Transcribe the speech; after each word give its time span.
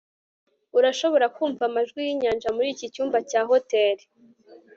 urashobora 0.77 1.25
kumva 1.35 1.61
amajwi 1.69 1.99
yinyanja 2.07 2.49
muri 2.55 2.67
iki 2.73 2.85
cyumba 2.93 3.17
cya 3.29 3.41
hoteri 3.49 4.03